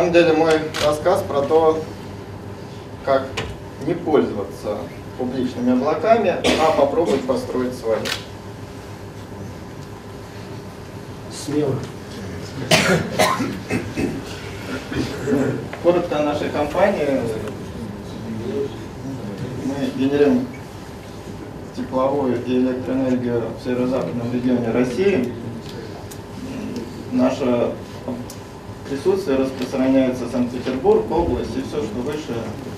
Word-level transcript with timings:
самом 0.00 0.14
деле 0.14 0.32
мой 0.32 0.52
рассказ 0.86 1.22
про 1.28 1.42
то, 1.42 1.78
как 3.04 3.26
не 3.86 3.92
пользоваться 3.92 4.78
публичными 5.18 5.72
облаками, 5.72 6.36
а 6.58 6.70
попробовать 6.72 7.22
построить 7.26 7.74
свои. 7.74 7.98
Смело. 11.30 11.74
Коротко 15.82 16.18
о 16.18 16.22
нашей 16.22 16.48
компании. 16.48 17.20
Мы 19.66 19.74
генерируем 19.98 20.46
тепловую 21.76 22.42
и 22.46 22.56
электроэнергию 22.56 23.42
в 23.60 23.64
северо-западном 23.64 24.32
регионе 24.32 24.70
России. 24.70 25.34
Наше 27.12 27.74
присутствие 28.90 29.38
распространяется 29.38 30.28
Санкт-Петербург, 30.28 31.08
область 31.10 31.56
и 31.56 31.62
все, 31.62 31.80
что 31.82 32.00
выше, 32.00 32.34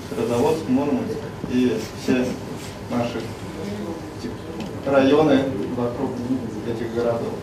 Свердловодск, 0.09 0.69
Мурманск 0.69 1.17
и 1.49 1.75
все 2.01 2.25
наши 2.91 3.19
районы 4.85 5.43
вокруг 5.75 6.11
этих 6.67 6.93
городов. 6.93 7.33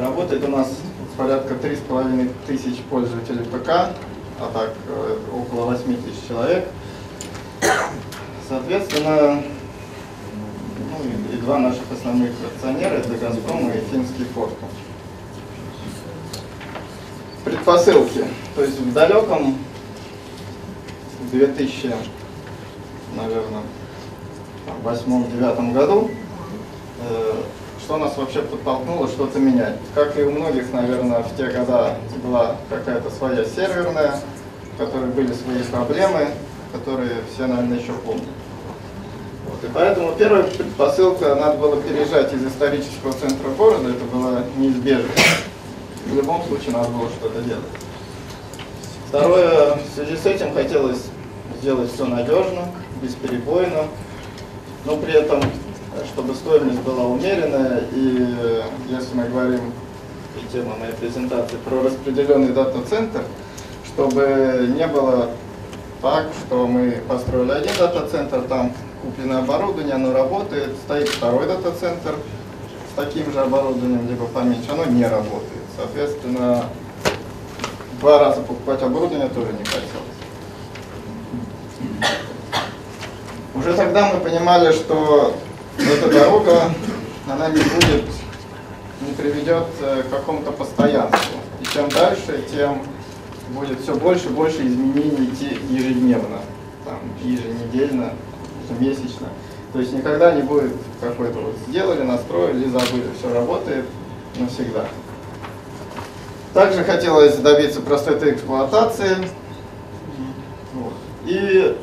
Работает 0.00 0.44
у 0.44 0.48
нас 0.48 0.74
порядка 1.18 1.54
3,5 1.54 2.32
тысяч 2.46 2.78
пользователей 2.88 3.44
ПК, 3.44 3.68
а 3.68 4.50
так 4.52 4.72
э, 4.86 5.18
около 5.34 5.66
8 5.66 5.84
тысяч 6.02 6.28
человек. 6.28 6.68
Соответственно, 8.48 9.42
ну, 10.78 11.34
и, 11.34 11.36
два 11.40 11.58
наших 11.58 11.82
основных 11.92 12.30
акционера, 12.54 12.94
это 12.94 13.10
«Газпром» 13.10 13.70
и 13.70 13.80
«Финский 13.92 14.24
Форта». 14.34 14.64
Предпосылки. 17.68 18.24
То 18.56 18.62
есть 18.62 18.80
в 18.80 18.94
далеком 18.94 19.58
2000, 21.32 21.94
наверное, 23.14 23.62
восьмом-девятом 24.82 25.74
году 25.74 26.10
э, 27.02 27.34
что 27.84 27.98
нас 27.98 28.16
вообще 28.16 28.40
подтолкнуло 28.40 29.06
что-то 29.06 29.38
менять. 29.38 29.76
Как 29.94 30.18
и 30.18 30.22
у 30.22 30.30
многих, 30.30 30.72
наверное, 30.72 31.22
в 31.22 31.36
те 31.36 31.48
года 31.48 31.98
была 32.24 32.56
какая-то 32.70 33.10
своя 33.10 33.44
серверная, 33.44 34.18
в 34.72 34.78
которой 34.78 35.10
были 35.10 35.34
свои 35.34 35.62
проблемы, 35.70 36.28
которые 36.72 37.20
все, 37.34 37.46
наверное, 37.46 37.80
еще 37.80 37.92
помнят. 37.92 38.24
Вот, 39.46 39.62
и 39.62 39.72
поэтому 39.74 40.14
первая 40.16 40.44
предпосылка, 40.44 41.34
надо 41.34 41.58
было 41.58 41.82
переезжать 41.82 42.32
из 42.32 42.46
исторического 42.46 43.12
центра 43.12 43.50
города, 43.50 43.90
это 43.90 44.04
было 44.06 44.42
неизбежно. 44.56 45.10
В 46.08 46.14
любом 46.14 46.42
случае 46.44 46.72
надо 46.72 46.88
было 46.88 47.08
что-то 47.10 47.42
делать. 47.42 47.64
Второе, 49.08 49.76
в 49.76 49.94
связи 49.94 50.16
с 50.16 50.26
этим 50.26 50.54
хотелось 50.54 51.04
сделать 51.60 51.92
все 51.92 52.06
надежно, 52.06 52.68
бесперебойно, 53.02 53.84
но 54.84 54.96
при 54.96 55.12
этом 55.12 55.42
чтобы 56.06 56.34
стоимость 56.34 56.80
была 56.80 57.04
умеренная, 57.06 57.82
и 57.92 58.62
если 58.88 59.14
мы 59.14 59.28
говорим, 59.28 59.72
и 60.36 60.52
тема 60.52 60.76
моей 60.76 60.92
презентации, 60.92 61.56
про 61.64 61.82
распределенный 61.82 62.52
дата-центр, 62.52 63.22
чтобы 63.84 64.72
не 64.76 64.86
было 64.86 65.30
так, 66.00 66.28
что 66.46 66.66
мы 66.66 67.02
построили 67.08 67.52
один 67.52 67.72
дата-центр, 67.78 68.42
там 68.42 68.72
куплено 69.02 69.40
оборудование, 69.40 69.94
оно 69.94 70.12
работает, 70.12 70.76
стоит 70.84 71.08
второй 71.08 71.46
дата-центр 71.46 72.14
таким 72.98 73.32
же 73.32 73.40
оборудованием, 73.40 74.08
либо 74.08 74.26
поменьше, 74.26 74.72
оно 74.72 74.84
не 74.84 75.04
работает. 75.04 75.62
Соответственно, 75.76 76.64
два 78.00 78.18
раза 78.18 78.40
покупать 78.40 78.82
оборудование 78.82 79.28
тоже 79.28 79.52
не 79.52 79.64
хотелось. 79.64 80.18
Уже 83.54 83.74
тогда 83.74 84.12
мы 84.12 84.18
понимали, 84.18 84.72
что 84.72 85.36
эта 85.78 86.10
дорога, 86.10 86.72
она 87.30 87.48
не 87.50 87.60
будет, 87.60 88.04
не 89.00 89.12
приведет 89.16 89.66
э, 89.80 90.02
к 90.02 90.10
какому-то 90.10 90.50
постоянству. 90.50 91.38
И 91.60 91.66
чем 91.66 91.88
дальше, 91.88 92.44
тем 92.50 92.82
будет 93.50 93.80
все 93.80 93.94
больше 93.94 94.26
и 94.26 94.30
больше 94.30 94.66
изменений 94.66 95.30
идти 95.32 95.56
ежедневно, 95.70 96.40
там, 96.84 96.98
еженедельно, 97.22 98.12
ежемесячно. 98.68 99.28
То 99.72 99.78
есть 99.80 99.92
никогда 99.92 100.32
не 100.32 100.42
будет 100.42 100.72
какой-то 101.00 101.38
вот 101.38 101.54
сделали, 101.68 102.02
настроили 102.02 102.66
и 102.66 102.70
забыли, 102.70 103.10
все 103.18 103.32
работает 103.32 103.84
навсегда. 104.38 104.86
Также 106.54 106.84
хотелось 106.84 107.36
добиться 107.36 107.80
простоты 107.80 108.30
эксплуатации. 108.32 109.16
Вот. 110.74 110.94
И 111.26 111.76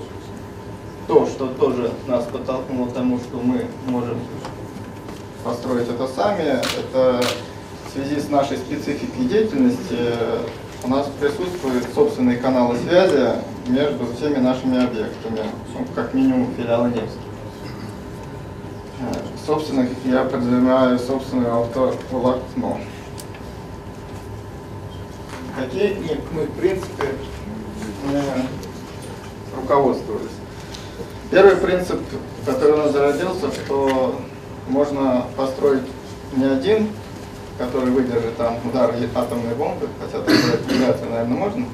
то, 1.08 1.26
что 1.28 1.48
тоже 1.48 1.92
нас 2.08 2.26
подтолкнуло 2.26 2.88
к 2.88 2.94
тому, 2.94 3.20
что 3.20 3.38
мы 3.38 3.66
можем 3.88 4.20
построить 5.44 5.88
это 5.88 6.08
сами, 6.08 6.60
это 6.80 7.22
в 7.88 7.94
связи 7.94 8.20
с 8.20 8.30
нашей 8.30 8.58
спецификой 8.58 9.26
деятельности 9.26 9.98
у 10.84 10.88
нас 10.88 11.08
присутствуют 11.20 11.86
собственные 11.94 12.38
каналы 12.38 12.78
связи 12.78 13.36
между 13.68 14.06
всеми 14.16 14.38
нашими 14.38 14.84
объектами, 14.84 15.42
ну, 15.74 15.86
как 15.96 16.14
минимум 16.14 16.54
филиалы 16.56 16.90
Невский. 16.90 17.25
Собственных 19.46 19.90
я 20.06 20.24
подразумеваю 20.24 20.98
собственное 20.98 21.52
автоволокно. 21.52 22.78
Какие 25.56 25.98
мы, 26.32 26.44
в 26.44 26.52
принципе, 26.52 27.10
руководствовались? 29.56 30.32
Первый 31.30 31.58
принцип, 31.58 32.00
который 32.46 32.74
у 32.74 32.78
нас 32.78 32.92
зародился, 32.92 33.52
что 33.52 34.16
можно 34.70 35.26
построить 35.36 35.84
не 36.36 36.46
один, 36.46 36.90
который 37.58 37.92
выдержит 37.92 38.38
там 38.38 38.58
удар 38.66 38.94
атомной 39.16 39.56
бомбы, 39.56 39.88
хотя 40.00 40.20
такое 40.20 40.36
ли, 40.36 41.10
наверное, 41.10 41.26
можно, 41.26 41.66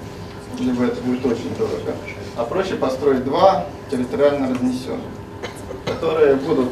либо 0.59 0.85
это 0.85 1.01
будет 1.01 1.25
очень 1.25 1.55
дорого, 1.55 1.93
а 2.35 2.43
проще 2.43 2.75
построить 2.75 3.23
два 3.23 3.65
территориально 3.89 4.49
разнесенных, 4.49 5.01
которые 5.85 6.35
будут 6.35 6.69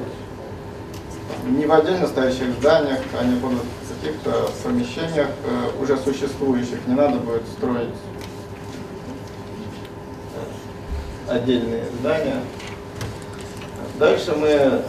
не 1.47 1.65
в 1.65 1.71
отдельно 1.71 2.07
стоящих 2.07 2.51
зданиях, 2.59 2.99
они 3.19 3.35
будут 3.35 3.63
в 3.83 4.01
каких-то 4.01 4.49
помещениях 4.63 5.29
э, 5.45 5.81
уже 5.81 5.97
существующих, 5.97 6.85
не 6.87 6.95
надо 6.95 7.17
будет 7.19 7.43
строить 7.57 7.95
отдельные 11.27 11.83
здания, 11.99 12.41
Дальше 13.99 14.33
мы 14.33 14.81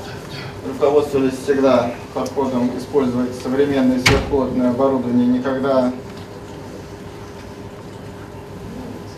руководствовались 0.69 1.37
всегда 1.43 1.91
подходом 2.15 2.71
использовать 2.79 3.35
современное 3.43 3.99
сверхплотное 3.99 4.71
оборудование, 4.71 5.27
никогда, 5.27 5.93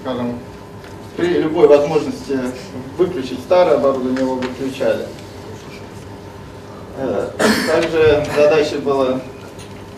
скажем, 0.00 0.38
при 1.14 1.26
любой 1.26 1.68
возможности 1.68 2.38
выключить 2.96 3.40
старое 3.40 3.76
оборудование, 3.76 4.22
его 4.22 4.36
выключали. 4.36 5.06
Э, 7.72 7.80
также 7.80 8.24
задачей 8.36 8.76
было, 8.78 9.20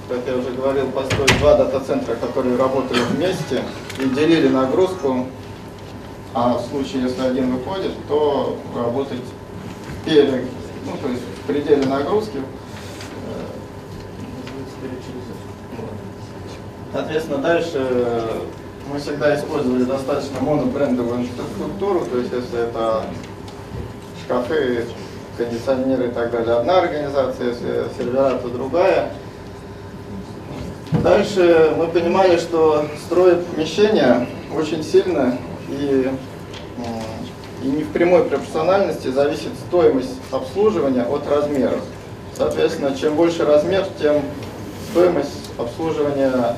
как 0.09 0.21
я 0.27 0.37
уже 0.37 0.51
говорил, 0.51 0.87
построить 0.93 1.39
два 1.39 1.57
дата-центра, 1.57 2.15
которые 2.15 2.57
работали 2.57 3.01
вместе 3.11 3.63
и 3.99 4.07
делили 4.07 4.49
нагрузку, 4.49 5.27
а 6.35 6.59
в 6.59 6.67
случае, 6.67 7.03
если 7.03 7.23
один 7.23 7.57
выходит, 7.57 7.93
то 8.09 8.57
работать 8.77 9.23
перед, 10.05 10.45
ну, 10.85 10.97
то 11.03 11.09
есть 11.09 11.23
в 11.23 11.47
пределе 11.47 11.87
нагрузки. 11.87 12.41
Соответственно, 16.93 17.39
дальше 17.39 18.29
мы 18.93 19.01
всегда 19.01 19.35
использовали 19.35 19.83
достаточно 19.83 20.41
монобрендовую 20.41 21.23
инфраструктуру, 21.23 22.07
то 22.07 22.19
есть 22.19 22.33
если 22.33 22.69
это 22.69 23.03
шкафы, 24.25 24.87
кондиционеры 25.37 26.09
и 26.09 26.11
так 26.11 26.31
далее, 26.31 26.57
одна 26.57 26.79
организация, 26.79 27.49
если 27.49 27.85
сервера, 27.99 28.39
то 28.39 28.49
другая. 28.49 29.11
Дальше 31.03 31.75
мы 31.77 31.89
понимали, 31.89 32.39
что 32.39 32.87
строить 33.07 33.45
помещение 33.47 34.27
очень 34.57 34.83
сильно 34.83 35.37
и 35.69 36.11
и 37.65 37.67
не 37.67 37.83
в 37.83 37.93
прямой 37.93 38.25
пропорциональности 38.25 39.09
зависит 39.09 39.53
стоимость 39.67 40.21
обслуживания 40.31 41.03
от 41.03 41.27
размеров. 41.27 41.81
Соответственно, 42.37 42.95
чем 42.95 43.15
больше 43.15 43.47
размер, 43.47 43.87
тем 43.99 44.23
стоимость 44.91 45.51
обслуживания 45.57 46.57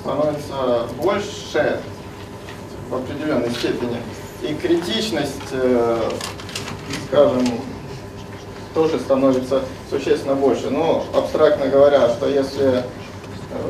становится 0.00 0.88
больше 1.00 1.80
в 2.90 2.96
определенной 2.96 3.50
степени. 3.50 3.98
И 4.42 4.54
критичность, 4.54 5.52
э, 5.52 6.10
скажем, 7.06 7.46
тоже 8.74 8.98
становится 8.98 9.62
существенно 9.90 10.34
больше. 10.34 10.70
Но 10.70 11.04
абстрактно 11.14 11.66
говоря, 11.66 12.08
что 12.10 12.28
если 12.28 12.84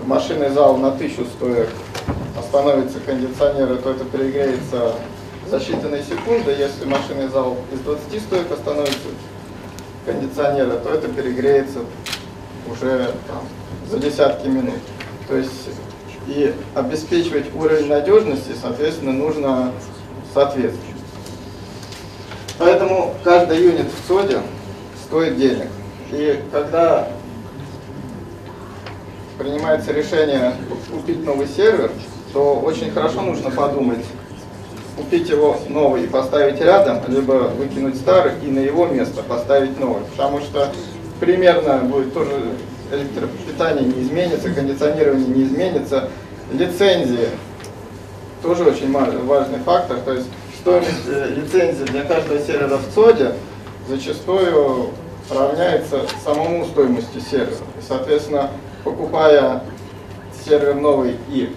машинный 0.07 0.51
зал 0.51 0.77
на 0.77 0.89
1000 0.89 1.25
стоек 1.37 1.69
остановится 2.39 3.01
кондиционеры, 3.01 3.77
то 3.77 3.91
это 3.91 4.05
перегреется 4.05 4.95
за 5.49 5.57
считанные 5.57 6.03
секунды. 6.03 6.53
Если 6.53 6.85
машинный 6.85 7.29
зал 7.29 7.57
из 7.73 7.81
20 7.81 8.23
стоек 8.23 8.51
остановится 8.51 9.09
кондиционеры, 10.05 10.79
то 10.79 10.91
это 10.91 11.09
перегреется 11.09 11.81
уже 12.71 13.13
там, 13.27 13.43
за 13.91 13.99
десятки 13.99 14.47
минут. 14.49 14.81
То 15.27 15.37
есть 15.37 15.69
и 16.27 16.55
обеспечивать 16.75 17.47
уровень 17.55 17.89
надежности, 17.89 18.53
соответственно, 18.61 19.13
нужно 19.13 19.73
соответственно. 20.35 20.95
Поэтому 22.59 23.08
каждый 23.29 23.63
юнит 23.63 23.89
в 23.89 24.09
СОДе 24.09 24.41
стоит 25.05 25.37
денег. 25.37 25.67
И 26.13 26.41
когда 26.51 27.09
принимается 29.39 29.93
решение 29.93 30.55
купить 30.91 31.23
новый 31.27 31.47
сервер, 31.47 31.91
то 32.33 32.55
очень 32.55 32.91
хорошо 32.91 33.21
нужно 33.21 33.51
подумать, 33.51 34.03
купить 34.97 35.29
его 35.29 35.59
новый 35.69 36.05
и 36.05 36.07
поставить 36.07 36.59
рядом, 36.63 37.03
либо 37.07 37.53
выкинуть 37.59 37.97
старый 37.97 38.33
и 38.43 38.47
на 38.47 38.61
его 38.61 38.87
место 38.87 39.23
поставить 39.23 39.79
новый. 39.79 40.05
Потому 40.17 40.41
что 40.41 40.73
примерно 41.21 41.81
будет 41.81 42.15
тоже 42.15 42.33
электропитание 42.91 43.85
не 43.85 44.05
изменится, 44.05 44.49
кондиционирование 44.49 45.29
не 45.29 45.43
изменится, 45.43 46.09
лицензии 46.51 47.29
тоже 48.43 48.65
очень 48.65 48.91
важный 48.91 49.59
фактор. 49.59 49.99
То 49.99 50.15
есть 50.15 50.29
стоимость 50.61 51.07
э, 51.07 51.35
лицензии 51.37 51.85
для 51.85 52.05
каждого 52.05 52.41
сервера 52.41 52.79
в 52.79 52.95
ЦОДе 52.95 53.35
зачастую 53.89 54.91
равняется 55.31 56.03
самому 56.25 56.65
стоимости 56.67 57.19
сервера. 57.19 57.65
И, 57.79 57.83
соответственно, 57.87 58.51
покупая 58.85 59.63
сервер 60.45 60.75
новый 60.75 61.17
и 61.29 61.55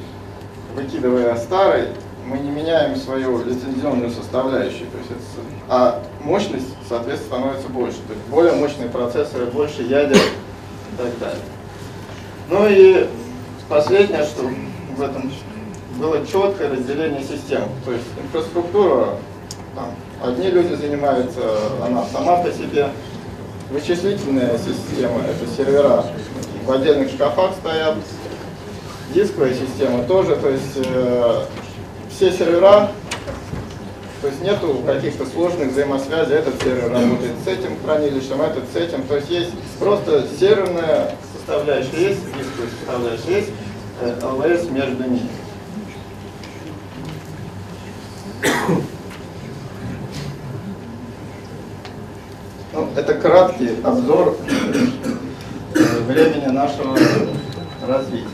выкидывая 0.75 1.36
старый, 1.38 1.89
мы 2.25 2.38
не 2.38 2.51
меняем 2.51 2.95
свою 2.95 3.44
лицензионную 3.44 4.12
составляющую, 4.12 4.88
то 4.89 4.98
есть 4.98 5.12
это, 5.12 5.19
а 5.68 6.03
мощность, 6.24 6.68
соответственно, 6.88 7.39
становится 7.39 7.69
больше. 7.69 7.98
То 8.07 8.13
есть 8.13 8.25
более 8.30 8.53
мощные 8.53 8.89
процессоры, 8.89 9.48
больше 9.48 9.81
ядер 9.81 10.18
и 10.18 10.98
так 10.98 11.19
далее. 11.19 11.44
Ну 12.50 12.68
и 12.69 13.07
последнее, 13.68 14.24
что 14.24 14.44
в 14.95 15.01
этом 15.01 15.31
было 16.01 16.25
четкое 16.25 16.71
разделение 16.71 17.21
систем. 17.21 17.69
То 17.86 17.92
есть 17.92 18.06
инфраструктура, 18.21 19.18
там, 19.75 19.92
одни 20.21 20.50
люди 20.50 20.74
занимаются, 20.74 21.42
она 21.86 22.03
сама 22.12 22.38
по 22.38 22.51
себе. 22.51 22.89
Вычислительная 23.69 24.57
система, 24.57 25.21
это 25.21 25.48
сервера 25.56 26.03
в 26.65 26.71
отдельных 26.71 27.09
шкафах 27.09 27.51
стоят. 27.62 27.95
Дисковая 29.13 29.53
система 29.53 30.03
тоже, 30.03 30.36
то 30.38 30.50
есть 30.50 30.77
э, 30.77 31.44
все 32.09 32.31
сервера, 32.31 32.92
то 34.21 34.27
есть 34.27 34.42
нету 34.42 34.81
каких-то 34.86 35.25
сложных 35.25 35.71
взаимосвязей, 35.71 36.36
этот 36.36 36.62
сервер 36.62 36.92
работает 36.92 37.33
с 37.44 37.48
этим 37.48 37.77
хранилищем, 37.83 38.42
этот 38.42 38.63
с 38.71 38.75
этим, 38.77 39.03
то 39.03 39.18
есть 39.18 39.30
есть 39.30 39.51
просто 39.80 40.25
серверная 40.39 41.15
составляющая, 41.36 42.09
есть 42.09 42.21
дисковая 42.25 42.69
составляющая, 42.80 43.38
есть 43.39 43.51
э, 44.01 44.25
ЛВС 44.25 44.69
между 44.69 45.03
ними. 45.03 45.30
Ну, 52.74 52.88
это 53.01 53.15
краткий 53.15 53.71
обзор 53.83 54.38
э, 54.48 56.03
времени 56.07 56.51
нашего 56.51 56.95
развития. 57.88 58.27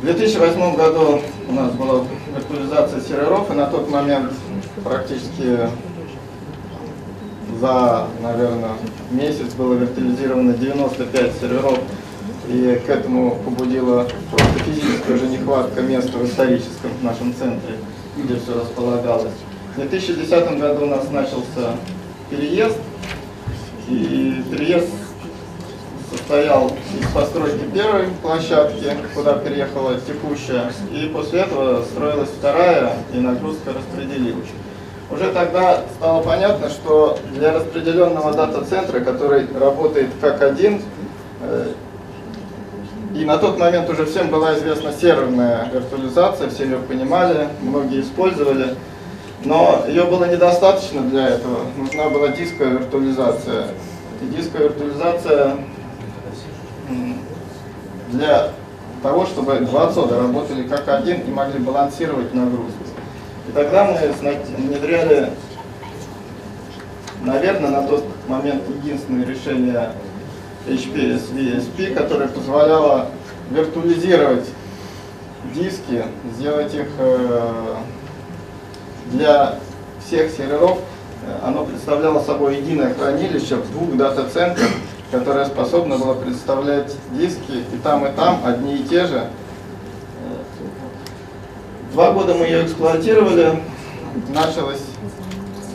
В 0.00 0.04
2008 0.04 0.76
году 0.76 1.20
у 1.48 1.52
нас 1.52 1.72
была 1.72 2.04
виртуализация 2.34 3.00
серверов, 3.00 3.50
и 3.50 3.54
на 3.54 3.66
тот 3.66 3.90
момент 3.90 4.32
практически 4.84 5.58
за, 7.60 8.06
наверное, 8.22 8.74
месяц 9.10 9.54
было 9.54 9.74
виртуализировано 9.74 10.52
95 10.52 11.32
серверов, 11.40 11.80
и 12.48 12.80
к 12.86 12.88
этому 12.88 13.36
побудила 13.44 14.06
просто 14.30 14.64
физическая 14.64 15.16
уже 15.16 15.26
нехватка 15.26 15.82
места 15.82 16.16
в 16.16 16.24
историческом 16.24 16.90
в 17.00 17.04
нашем 17.04 17.34
центре, 17.34 17.74
где 18.16 18.36
все 18.36 18.60
располагалось. 18.60 19.32
В 19.74 19.80
2010 19.80 20.60
году 20.60 20.84
у 20.84 20.88
нас 20.88 21.10
начался 21.10 21.74
переезд, 22.30 22.78
и 23.90 24.42
переезд 24.50 24.88
состоял 26.10 26.68
из 26.68 27.06
постройки 27.12 27.64
первой 27.72 28.06
площадки, 28.22 28.96
куда 29.14 29.34
переехала 29.34 29.96
текущая, 30.00 30.72
и 30.92 31.10
после 31.12 31.40
этого 31.40 31.82
строилась 31.84 32.30
вторая, 32.30 32.94
и 33.12 33.18
нагрузка 33.18 33.72
распределилась. 33.72 34.48
Уже 35.10 35.32
тогда 35.32 35.82
стало 35.96 36.22
понятно, 36.22 36.68
что 36.70 37.18
для 37.34 37.52
распределенного 37.52 38.32
дата-центра, 38.32 39.00
который 39.00 39.46
работает 39.58 40.08
как 40.20 40.40
один, 40.40 40.82
э, 41.42 41.72
и 43.16 43.24
на 43.24 43.38
тот 43.38 43.58
момент 43.58 43.90
уже 43.90 44.06
всем 44.06 44.28
была 44.28 44.56
известна 44.56 44.92
серверная 44.92 45.68
виртуализация, 45.72 46.48
все 46.48 46.64
ее 46.64 46.76
понимали, 46.76 47.48
многие 47.60 48.02
использовали, 48.02 48.76
но 49.44 49.84
ее 49.88 50.04
было 50.04 50.24
недостаточно 50.24 51.02
для 51.02 51.28
этого, 51.28 51.60
нужна 51.76 52.10
была 52.10 52.28
дисковая 52.28 52.74
виртуализация. 52.74 53.66
И 54.20 54.26
дисковая 54.36 54.68
виртуализация 54.68 55.56
для 58.10 58.50
того, 59.02 59.24
чтобы 59.24 59.60
два 59.60 59.90
цода 59.92 60.18
работали 60.18 60.66
как 60.66 60.88
один 60.88 61.20
и 61.20 61.30
могли 61.30 61.58
балансировать 61.58 62.34
нагрузку. 62.34 62.84
И 63.48 63.52
тогда 63.52 63.84
мы 63.84 63.98
внедряли, 64.58 65.30
наверное, 67.22 67.70
на 67.70 67.86
тот 67.86 68.04
момент 68.28 68.62
единственное 68.68 69.24
решение 69.24 69.92
HP 70.66 71.18
SVSP, 71.18 71.94
которое 71.94 72.28
позволяло 72.28 73.08
виртуализировать 73.50 74.46
диски, 75.54 76.04
сделать 76.36 76.74
их 76.74 76.86
э, 76.98 77.74
для 79.06 79.56
всех 80.04 80.30
серверов. 80.30 80.78
Оно 81.44 81.64
представляло 81.64 82.22
собой 82.22 82.56
единое 82.56 82.94
хранилище 82.94 83.56
в 83.56 83.70
двух 83.72 83.96
дата-центрах, 83.96 84.70
которое 85.10 85.44
способно 85.44 85.98
было 85.98 86.14
представлять 86.14 86.94
диски 87.12 87.64
и 87.72 87.76
там, 87.82 88.06
и 88.06 88.10
там 88.12 88.40
одни 88.44 88.76
и 88.76 88.84
те 88.84 89.06
же. 89.06 89.26
Два 91.92 92.12
года 92.12 92.34
мы 92.34 92.46
ее 92.46 92.64
эксплуатировали, 92.64 93.60
началось 94.28 94.80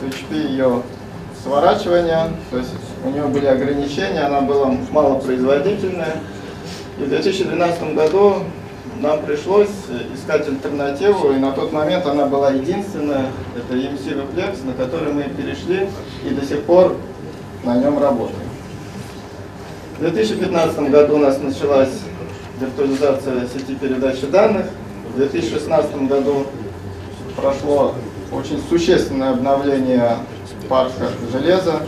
HP 0.02 0.48
ее 0.48 0.82
сворачивание, 1.42 2.30
то 2.50 2.58
есть 2.58 2.70
у 3.04 3.10
нее 3.10 3.24
были 3.24 3.46
ограничения, 3.46 4.22
она 4.22 4.40
была 4.40 4.74
малопроизводительная. 4.90 6.16
И 6.98 7.02
в 7.02 7.08
2012 7.08 7.94
году 7.94 8.36
нам 9.00 9.22
пришлось 9.22 9.68
искать 10.14 10.48
альтернативу, 10.48 11.32
и 11.32 11.36
на 11.36 11.52
тот 11.52 11.72
момент 11.72 12.06
она 12.06 12.26
была 12.26 12.50
единственная, 12.50 13.26
это 13.56 13.76
EMC 13.76 14.14
Reflex, 14.14 14.64
на 14.64 14.72
который 14.72 15.12
мы 15.12 15.24
перешли 15.24 15.88
и 16.24 16.30
до 16.30 16.44
сих 16.46 16.62
пор 16.62 16.96
на 17.64 17.76
нем 17.76 17.98
работаем. 17.98 18.48
В 19.98 20.00
2015 20.00 20.90
году 20.90 21.16
у 21.16 21.18
нас 21.18 21.38
началась 21.38 21.90
виртуализация 22.60 23.46
сети 23.48 23.74
передачи 23.74 24.26
данных. 24.26 24.66
В 25.14 25.16
2016 25.16 26.08
году 26.08 26.46
прошло 27.36 27.94
очень 28.32 28.62
существенное 28.68 29.30
обновление 29.30 30.16
парка 30.68 31.08
железа, 31.32 31.82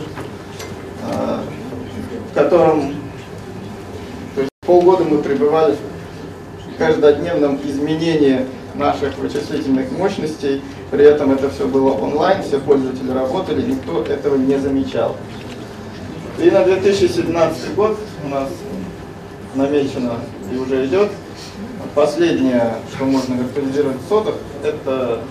э, 1.11 1.39
в 2.31 2.33
котором 2.33 2.95
то 4.35 4.41
есть 4.41 4.51
полгода 4.65 5.03
мы 5.03 5.19
пребывали 5.19 5.75
в 5.75 5.98
каждодневном 6.79 7.59
изменении 7.63 8.45
наших 8.73 9.17
вычислительных 9.17 9.91
мощностей, 9.91 10.61
при 10.89 11.05
этом 11.05 11.31
это 11.31 11.49
все 11.49 11.67
было 11.67 11.91
онлайн, 11.91 12.41
все 12.41 12.59
пользователи 12.59 13.11
работали, 13.11 13.61
никто 13.61 14.01
этого 14.03 14.35
не 14.35 14.57
замечал. 14.57 15.15
И 16.39 16.49
на 16.49 16.63
2017 16.63 17.75
год 17.75 17.99
у 18.25 18.29
нас 18.29 18.49
намечено 19.55 20.13
и 20.51 20.57
уже 20.57 20.85
идет. 20.85 21.09
Последнее, 21.95 22.75
что 22.95 23.05
можно 23.05 23.33
виртуализировать 23.35 23.97
в 23.97 24.07
сотах, 24.07 24.35
это 24.63 25.21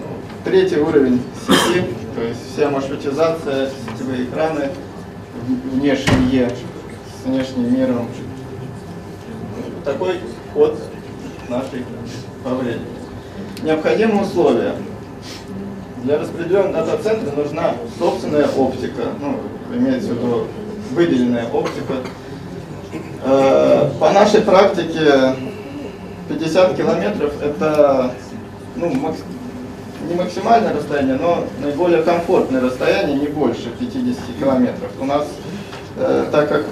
ну, 0.00 0.06
третий 0.44 0.78
уровень 0.78 1.22
сети, 1.46 1.84
то 2.14 2.22
есть 2.22 2.40
вся 2.52 2.68
маршрутизация, 2.68 3.70
сетевые 3.70 4.24
экраны, 4.24 4.68
внешние, 5.72 6.50
с 6.50 7.26
внешним 7.26 7.74
миром. 7.74 8.08
Такой 9.84 10.20
ход 10.54 10.78
нашей 11.48 11.84
времени. 12.44 12.86
Необходимые 13.62 14.22
условия. 14.22 14.74
Для 16.04 16.18
распределенного 16.18 16.86
дата-центра 16.86 17.32
нужна 17.34 17.74
собственная 17.98 18.46
оптика, 18.48 19.02
ну, 19.20 19.40
имеется 19.76 20.10
в 20.10 20.18
виду 20.18 20.46
выделенная 20.92 21.46
оптика. 21.48 21.94
Э, 23.24 23.90
по 23.98 24.10
нашей 24.12 24.42
практике 24.42 25.34
50 26.28 26.76
километров 26.76 27.32
это 27.42 28.12
ну, 28.76 28.92
не 30.08 30.14
максимальное 30.14 30.72
расстояние, 30.72 31.16
но 31.16 31.44
наиболее 31.60 32.02
комфортное 32.02 32.60
расстояние, 32.60 33.18
не 33.18 33.26
больше 33.26 33.70
50 33.78 34.16
километров. 34.38 34.90
У 35.00 35.04
нас, 35.04 35.26
э, 35.96 36.26
так 36.30 36.48
как 36.48 36.64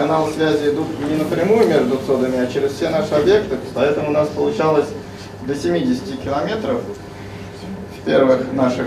каналы 0.00 0.32
связи 0.32 0.70
идут 0.70 0.86
не 1.06 1.16
напрямую 1.16 1.68
между 1.68 1.98
цодами, 1.98 2.38
а 2.38 2.46
через 2.46 2.72
все 2.72 2.88
наши 2.88 3.12
объекты, 3.14 3.56
поэтому 3.74 4.08
у 4.08 4.12
нас 4.12 4.28
получалось 4.28 4.86
до 5.46 5.54
70 5.54 6.22
километров 6.22 6.80
в 7.98 8.04
первых 8.06 8.50
наших 8.54 8.86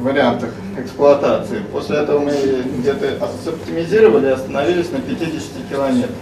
вариантах 0.00 0.50
эксплуатации. 0.76 1.60
После 1.72 1.98
этого 1.98 2.18
мы 2.18 2.32
где-то 2.78 3.24
оптимизировали 3.24 4.26
и 4.26 4.30
остановились 4.30 4.90
на 4.90 5.02
50 5.02 5.42
километрах. 5.70 6.16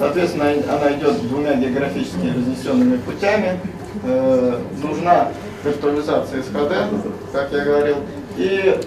Соответственно, 0.00 0.46
она 0.68 0.92
идет 0.94 1.28
двумя 1.28 1.54
географически 1.54 2.26
разнесенными 2.26 2.96
путями. 2.96 3.60
Э, 4.02 4.58
нужна 4.82 5.28
виртуализация 5.62 6.42
СХД, 6.42 6.74
как 7.32 7.52
я 7.52 7.64
говорил, 7.64 7.96
и 8.36 8.80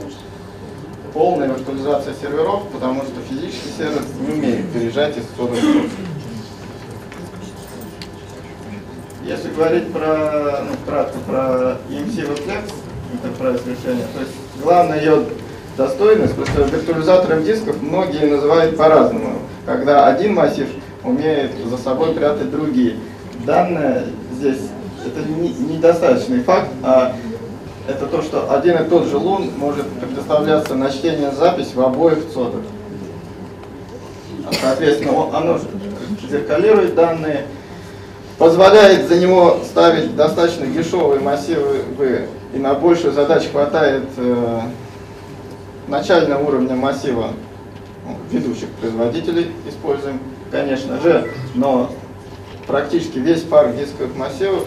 полная 1.14 1.48
виртуализация 1.48 2.14
серверов, 2.14 2.64
потому 2.72 3.02
что 3.04 3.14
физический 3.30 3.70
сервер 3.78 4.02
не 4.20 4.34
умеет 4.34 4.72
переезжать 4.72 5.18
из 5.18 5.26
кода 5.38 5.54
в 5.54 5.60
код. 5.62 5.90
Если 9.26 9.50
говорить 9.50 9.92
про, 9.94 10.64
ну, 10.64 10.72
кратко 10.86 11.18
про 11.28 11.78
EMC 11.90 12.28
Reflex, 12.28 12.72
Enterprise 13.14 13.62
решение, 13.70 14.06
то 14.14 14.22
есть 14.22 14.34
главная 14.64 15.00
ее 15.00 15.26
достоинность, 15.78 16.36
потому 16.36 16.68
что 16.68 16.76
виртуализатором 16.78 17.44
дисков 17.44 17.82
многие 17.82 18.26
называют 18.26 18.78
по-разному, 18.78 19.40
когда 19.66 20.08
один 20.08 20.34
массив 20.34 20.68
умеет 21.04 21.52
за 21.70 21.78
собой 21.78 22.14
прятать 22.14 22.52
другие. 22.52 22.96
Данное 23.46 24.06
здесь 24.34 24.60
это 25.06 25.28
не- 25.30 25.54
недостаточный 25.54 26.42
факт, 26.42 26.70
а 26.84 27.16
это 27.88 28.06
то, 28.08 28.22
что 28.22 28.52
один 28.54 28.78
и 28.78 28.88
тот 28.90 29.08
же 29.08 29.18
лун 29.18 29.50
может 29.58 29.88
предоставляться 29.90 30.76
на 30.76 30.90
чтение 30.92 31.32
запись 31.32 31.74
в 31.74 31.82
обоих 31.82 32.20
цодах. 32.34 32.62
А, 34.48 34.54
Соответственно, 34.54 35.14
он- 35.14 35.36
оно 35.36 35.60
зеркалирует 36.30 36.96
данные, 36.96 37.46
позволяет 38.38 39.08
за 39.08 39.20
него 39.20 39.60
ставить 39.66 40.16
достаточно 40.16 40.66
дешевые 40.68 41.20
массивы, 41.22 41.82
вы- 41.98 42.28
и 42.54 42.58
на 42.60 42.74
большую 42.74 43.14
задач 43.14 43.48
хватает 43.50 44.04
э, 44.18 44.60
начального 45.88 46.44
уровня 46.46 46.76
массива 46.76 47.30
ну, 48.06 48.18
ведущих 48.32 48.70
производителей 48.82 49.52
используем, 49.70 50.20
конечно 50.52 51.00
же, 51.02 51.30
но 51.56 51.90
практически 52.68 53.20
весь 53.20 53.42
парк 53.42 53.76
дисковых 53.76 54.16
массивов 54.16 54.66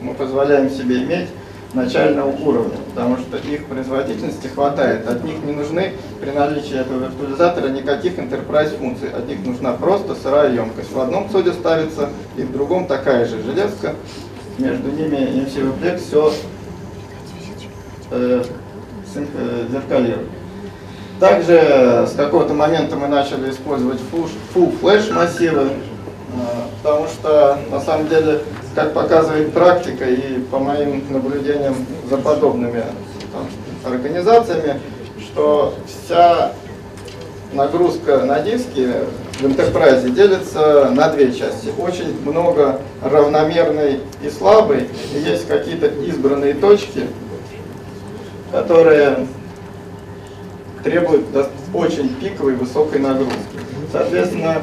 мы 0.00 0.14
позволяем 0.14 0.68
себе 0.70 1.02
иметь 1.04 1.28
начального 1.74 2.30
уровня, 2.30 2.76
потому 2.90 3.16
что 3.16 3.36
их 3.36 3.66
производительности 3.66 4.46
хватает. 4.48 5.08
От 5.08 5.24
них 5.24 5.42
не 5.44 5.52
нужны 5.52 5.92
при 6.20 6.30
наличии 6.30 6.78
этого 6.78 7.04
виртуализатора 7.04 7.68
никаких 7.68 8.18
enterprise 8.18 8.76
функций. 8.76 9.08
От 9.10 9.26
них 9.26 9.44
нужна 9.44 9.72
просто 9.72 10.14
сырая 10.14 10.52
емкость. 10.52 10.92
В 10.92 11.00
одном 11.00 11.30
соде 11.30 11.52
ставится 11.52 12.10
и 12.36 12.42
в 12.42 12.52
другом 12.52 12.86
такая 12.86 13.24
же 13.24 13.42
железка. 13.42 13.94
Между 14.58 14.90
ними 14.90 15.16
MC 15.16 15.80
Plex 15.80 15.98
все 15.98 16.32
э, 18.10 18.42
э, 19.14 19.66
зеркалирует. 19.70 20.28
Также 21.22 22.04
с 22.06 22.14
какого-то 22.16 22.52
момента 22.52 22.96
мы 22.96 23.06
начали 23.06 23.50
использовать 23.50 24.00
full 24.12 24.74
flash 24.80 25.12
массивы, 25.12 25.68
э, 25.68 25.70
потому 26.82 27.06
что 27.06 27.58
на 27.70 27.80
самом 27.80 28.08
деле, 28.08 28.42
как 28.74 28.94
показывает 28.94 29.52
практика 29.52 30.04
и 30.04 30.38
по 30.50 30.58
моим 30.58 31.04
наблюдениям 31.10 31.74
за 32.08 32.16
подобными 32.16 32.84
там, 33.32 33.92
организациями, 33.92 34.80
что 35.20 35.74
вся 35.86 36.52
нагрузка 37.52 38.24
на 38.24 38.40
диски 38.40 38.88
в 39.40 39.44
Enterprise 39.44 40.08
делится 40.10 40.90
на 40.90 41.10
две 41.10 41.32
части. 41.32 41.70
Очень 41.78 42.18
много 42.24 42.80
равномерной 43.02 44.00
и 44.22 44.30
слабой, 44.30 44.88
и 45.14 45.18
есть 45.18 45.46
какие-то 45.46 45.86
избранные 45.86 46.54
точки, 46.54 47.06
которые 48.50 49.26
требуют 50.82 51.26
очень 51.74 52.14
пиковой 52.16 52.54
высокой 52.54 53.00
нагрузки. 53.00 53.51
Соответственно, 53.92 54.62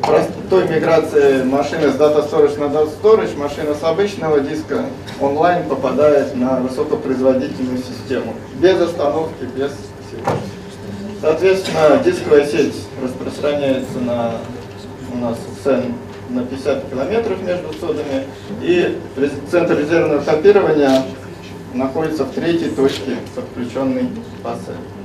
простой 0.00 0.68
миграции 0.68 1.42
машины 1.42 1.90
с 1.90 1.96
Data 1.96 2.24
Storage 2.30 2.60
на 2.60 2.72
Data 2.72 2.88
Storage, 3.02 3.36
машина 3.36 3.74
с 3.74 3.82
обычного 3.82 4.38
диска 4.38 4.84
онлайн 5.20 5.68
попадает 5.68 6.36
на 6.36 6.60
высокопроизводительную 6.60 7.78
систему. 7.78 8.34
Без 8.60 8.80
остановки, 8.80 9.44
без 9.56 9.72
всего. 9.72 10.36
Соответственно, 11.20 12.00
дисковая 12.04 12.46
сеть 12.46 12.76
распространяется 13.02 13.98
на 13.98 14.34
у 15.12 15.18
нас 15.18 15.38
цен 15.64 15.94
на 16.30 16.44
50 16.44 16.88
километров 16.88 17.42
между 17.42 17.72
содами, 17.74 18.26
и 18.62 18.96
центр 19.50 19.78
резервного 19.78 20.22
копирования 20.22 21.02
находится 21.74 22.24
в 22.24 22.30
третьей 22.30 22.70
точке, 22.70 23.16
подключенной 23.34 24.08
по 24.42 24.54
сети. 24.54 25.01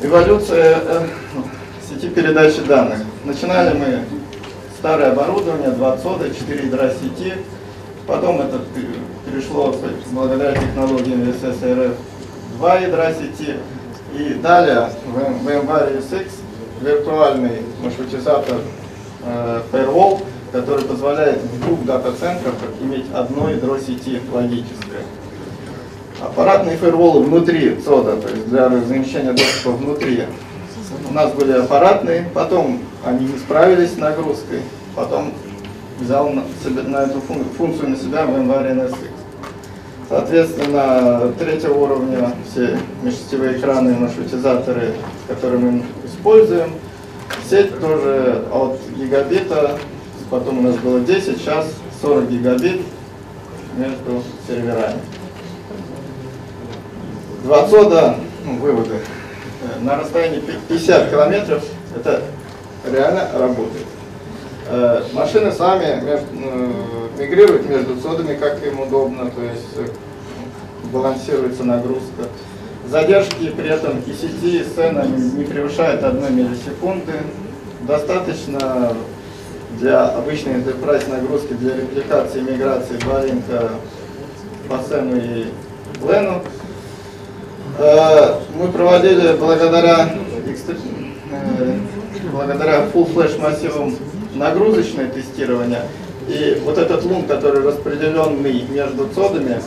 Эволюция 0.00 0.78
э, 0.84 1.06
сети 1.88 2.08
передачи 2.08 2.60
данных. 2.62 2.98
Начинали 3.24 3.76
мы 3.76 4.00
старое 4.78 5.12
оборудование, 5.12 5.70
2 5.70 5.98
сода, 5.98 6.28
4 6.34 6.66
ядра 6.66 6.90
сети. 6.90 7.34
Потом 8.06 8.40
это 8.40 8.58
пе- 8.74 9.30
перешло 9.30 9.74
благодаря 10.10 10.54
технологиям 10.54 11.22
SSRF 11.22 11.94
2 12.58 12.74
ядра 12.78 13.12
сети. 13.12 13.56
И 14.16 14.34
далее 14.34 14.90
в 15.06 15.46
VMware 15.48 15.98
ESX 15.98 16.28
виртуальный 16.80 17.62
маршрутизатор 17.82 18.56
э, 19.24 19.60
Firewall, 19.72 20.22
который 20.50 20.84
позволяет 20.84 21.40
в 21.40 21.60
двух 21.64 21.84
дата-центрах 21.84 22.54
иметь 22.82 23.06
одно 23.14 23.48
ядро 23.50 23.78
сети 23.78 24.20
логическое. 24.32 24.81
Аппаратные 26.22 26.76
фаерволы 26.76 27.24
внутри 27.24 27.76
ЦОДа, 27.84 28.16
то 28.16 28.28
есть 28.28 28.48
для 28.48 28.68
размещения 28.68 29.32
доступа 29.32 29.70
внутри. 29.76 30.24
У 31.10 31.12
нас 31.12 31.32
были 31.32 31.52
аппаратные, 31.52 32.28
потом 32.32 32.78
они 33.04 33.26
не 33.26 33.38
справились 33.38 33.94
с 33.94 33.96
нагрузкой, 33.96 34.60
потом 34.94 35.32
взял 35.98 36.30
на, 36.30 36.44
на 36.86 37.02
эту 37.04 37.18
фун- 37.20 37.44
функцию 37.56 37.90
на 37.90 37.96
себя 37.96 38.22
VMware 38.22 38.72
NSX. 38.72 39.08
Соответственно, 40.08 41.32
третьего 41.38 41.74
уровня 41.74 42.32
все 42.50 42.78
межсетевые 43.02 43.58
экраны, 43.58 43.94
маршрутизаторы, 43.94 44.92
которые 45.26 45.58
мы 45.58 45.82
используем. 46.06 46.74
Сеть 47.48 47.80
тоже 47.80 48.44
от 48.52 48.78
гигабита, 48.96 49.78
потом 50.30 50.58
у 50.60 50.62
нас 50.62 50.76
было 50.76 51.00
10, 51.00 51.38
сейчас 51.38 51.66
40 52.00 52.28
гигабит 52.28 52.82
между 53.76 54.22
серверами. 54.46 55.00
Два 57.44 57.66
цода, 57.68 58.16
ну, 58.44 58.56
выводы, 58.56 58.94
э, 58.94 59.80
на 59.80 59.96
расстоянии 59.98 60.40
пи- 60.40 60.58
50 60.68 61.10
километров 61.10 61.64
это 61.96 62.22
реально 62.90 63.28
работает. 63.36 63.86
Э, 64.68 65.02
Машины 65.12 65.50
сами 65.50 65.84
э, 65.84 66.20
мигрируют 67.18 67.68
между 67.68 67.96
цодами, 67.96 68.34
как 68.36 68.64
им 68.64 68.80
удобно, 68.80 69.30
то 69.30 69.42
есть 69.42 69.92
балансируется 70.92 71.64
нагрузка. 71.64 72.28
Задержки 72.88 73.50
при 73.50 73.68
этом 73.70 74.00
и 74.06 74.12
сети, 74.12 74.60
и 74.60 74.64
сцена 74.64 75.04
не 75.04 75.44
превышают 75.44 76.04
1 76.04 76.36
миллисекунды. 76.36 77.12
Достаточно 77.82 78.92
для 79.80 80.04
обычной 80.10 80.54
enterprise 80.54 81.08
нагрузки 81.10 81.54
для 81.54 81.76
репликации 81.76 82.38
и 82.40 82.42
миграции 82.42 82.96
два 82.98 83.22
по 84.68 84.82
сцену 84.82 85.16
и 85.16 85.46
лену. 86.06 86.42
Э, 87.78 88.34
Мы 88.58 88.68
проводили 88.68 89.34
благодаря, 89.38 90.14
э, 91.30 91.78
благодаря 92.30 92.86
full 92.92 93.12
flash 93.14 93.40
массивам 93.40 93.96
нагрузочное 94.34 95.08
тестирование. 95.08 95.82
И 96.28 96.60
вот 96.64 96.78
этот 96.78 97.04
лун, 97.04 97.24
который 97.24 97.62
распределенный 97.64 98.64
между 98.68 99.08
цодами 99.08 99.60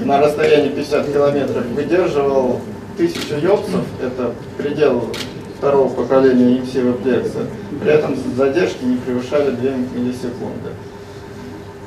на 0.00 0.20
расстоянии 0.20 0.68
50 0.68 1.12
километров, 1.12 1.64
выдерживал 1.66 2.60
1000 2.96 3.38
йопсов, 3.38 3.82
это 4.00 4.32
предел 4.58 5.08
второго 5.58 5.88
поколения 5.88 6.58
EMC 6.58 7.02
Vplex. 7.02 7.32
При 7.80 7.92
этом 7.92 8.16
задержки 8.36 8.84
не 8.84 8.96
превышали 8.96 9.50
2 9.50 9.70
миллисекунды. 9.94 10.70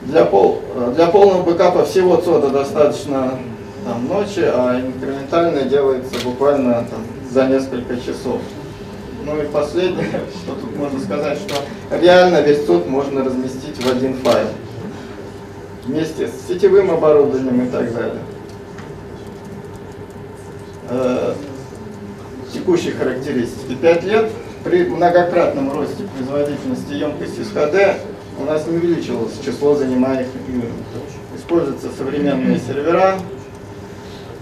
Для, 0.04 0.26
пол, 0.26 0.62
э, 0.76 0.94
для 0.96 1.08
полного 1.08 1.44
бэкапа 1.44 1.86
всего 1.86 2.18
ЦОДа 2.18 2.50
достаточно 2.50 3.38
там, 3.86 4.08
ночи, 4.08 4.42
а 4.44 4.80
инкрементальное 4.80 5.66
делается 5.66 6.14
буквально 6.24 6.86
там, 6.90 7.02
за 7.32 7.48
несколько 7.48 7.98
часов. 7.98 8.42
Ну 9.26 9.42
и 9.42 9.48
последнее, 9.48 10.22
что 10.44 10.56
тут 10.56 10.76
можно 10.76 11.00
сказать, 11.00 11.38
что 11.40 11.56
реально 12.00 12.42
весь 12.42 12.66
суд 12.66 12.88
можно 12.88 13.24
разместить 13.24 13.84
в 13.84 13.90
один 13.90 14.16
файл. 14.16 14.48
Вместе 15.86 16.28
с 16.28 16.48
сетевым 16.48 16.92
оборудованием 16.92 17.66
и 17.66 17.70
так 17.70 17.94
далее. 17.94 18.22
Э, 20.90 21.34
Текущие 22.54 22.94
характеристики. 22.94 23.76
5 23.76 24.04
лет 24.06 24.32
при 24.64 24.86
многократном 24.86 25.72
росте 25.72 26.04
производительности 26.16 26.94
емкости 26.94 27.42
СХД 27.42 28.02
у 28.40 28.46
нас 28.46 28.66
не 28.68 28.78
увеличилось 28.78 29.34
число 29.46 29.76
занимаемых 29.76 30.28
юнитов. 30.48 30.74
Используются 31.38 31.90
современные 31.96 32.60
сервера, 32.60 33.16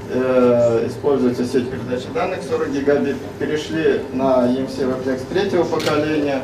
э, 0.09 0.87
используется 0.87 1.45
сеть 1.45 1.69
передачи 1.69 2.07
данных 2.13 2.39
40 2.43 2.71
гигабит. 2.71 3.15
Перешли 3.39 4.01
на 4.13 4.47
EMC 4.47 5.03
WebEx 5.03 5.21
третьего 5.29 5.63
поколения, 5.63 6.41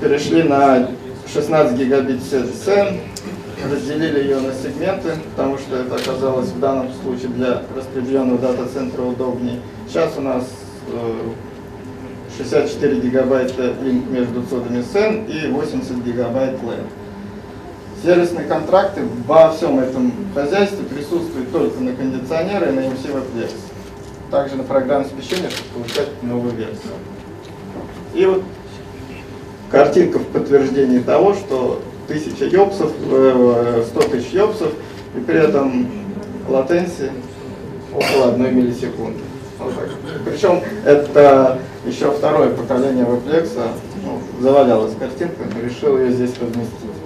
перешли 0.00 0.42
на 0.42 0.88
16 1.32 1.78
гигабит 1.78 2.20
SN, 2.20 3.00
разделили 3.70 4.20
ее 4.20 4.40
на 4.40 4.52
сегменты, 4.52 5.14
потому 5.34 5.58
что 5.58 5.76
это 5.76 5.96
оказалось 5.96 6.48
в 6.48 6.60
данном 6.60 6.88
случае 7.02 7.28
для 7.28 7.62
распределенного 7.74 8.38
дата-центра 8.38 9.02
удобнее. 9.02 9.60
Сейчас 9.88 10.12
у 10.16 10.20
нас 10.20 10.44
э, 10.88 11.32
64 12.36 13.00
гигабайта 13.00 13.74
линк 13.82 14.10
между 14.10 14.42
цодами 14.42 14.84
SN 14.92 15.30
и 15.30 15.50
80 15.50 16.04
гигабайт 16.04 16.54
LAN. 16.62 16.84
Сервисные 18.06 18.46
контракты 18.46 19.02
во 19.26 19.50
всем 19.50 19.80
этом 19.80 20.12
хозяйстве 20.32 20.84
присутствуют 20.84 21.50
только 21.50 21.80
на 21.80 21.92
кондиционеры 21.92 22.68
и 22.68 22.70
на 22.70 22.80
MC 22.82 23.12
WebEx. 23.12 23.50
Также 24.30 24.54
на 24.54 24.62
программное 24.62 25.10
обеспечение, 25.10 25.50
чтобы 25.50 25.80
получать 25.80 26.22
новую 26.22 26.54
версию. 26.54 26.92
И 28.14 28.24
вот 28.26 28.44
картинка 29.72 30.20
в 30.20 30.26
подтверждении 30.26 31.00
того, 31.00 31.34
что 31.34 31.82
1000 32.06 32.44
йопсов, 32.46 32.92
э, 33.10 33.84
100 33.88 34.00
тысяч 34.02 34.30
йопсов, 34.30 34.70
и 35.16 35.18
при 35.18 35.40
этом 35.40 35.90
латенции 36.48 37.10
около 37.92 38.34
1 38.34 38.56
миллисекунды. 38.56 39.18
Вот. 39.58 39.74
Причем 40.24 40.62
это 40.84 41.58
еще 41.84 42.12
второе 42.12 42.50
поколение 42.50 43.04
WebEx, 43.04 43.50
ну, 44.04 44.20
завалялась 44.40 44.94
картинка, 44.94 45.42
решил 45.60 45.98
ее 45.98 46.12
здесь 46.12 46.34
разместить. 46.40 47.05